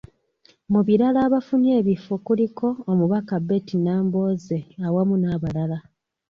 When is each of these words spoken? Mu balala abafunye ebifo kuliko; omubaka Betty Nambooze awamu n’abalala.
Mu 0.71 0.79
balala 0.87 1.19
abafunye 1.27 1.71
ebifo 1.81 2.13
kuliko; 2.25 2.67
omubaka 2.91 3.33
Betty 3.47 3.75
Nambooze 3.83 4.57
awamu 4.87 5.15
n’abalala. 5.19 5.77